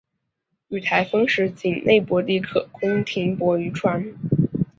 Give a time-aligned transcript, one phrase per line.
[0.69, 4.03] 遇台风时仅内泊地可供停泊渔船。